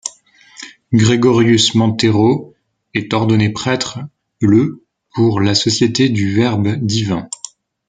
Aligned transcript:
Gregorius 0.93 1.75
Manteiro 1.75 2.55
est 2.95 3.13
ordonné 3.13 3.49
prêtre 3.53 3.99
le 4.39 4.83
pour 5.13 5.39
la 5.41 5.53
Société 5.53 6.09
du 6.09 6.33
Verbe-Divin. 6.33 7.29